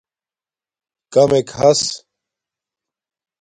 [1.13, 1.81] کمک ہس